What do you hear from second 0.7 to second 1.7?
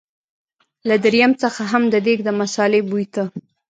له دريم څخه